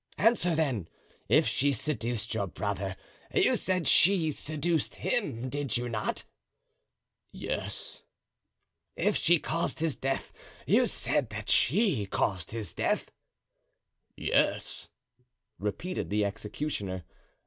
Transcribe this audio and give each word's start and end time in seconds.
"Answer, 0.17 0.55
then. 0.55 0.87
If 1.29 1.45
she 1.47 1.71
seduced 1.73 2.33
your 2.33 2.47
brother—you 2.47 3.55
said 3.55 3.87
she 3.87 4.31
seduced 4.31 4.95
him, 4.95 5.47
did 5.47 5.77
you 5.77 5.89
not?" 5.89 6.23
"Yes." 7.31 8.01
"If 8.95 9.15
she 9.15 9.37
caused 9.37 9.77
his 9.79 9.95
death—you 9.95 10.87
said 10.87 11.29
that 11.29 11.49
she 11.51 12.07
caused 12.07 12.49
his 12.49 12.73
death?" 12.73 13.11
"Yes," 14.17 14.87
repeated 15.59 16.09
the 16.09 16.25
executioner. 16.25 17.03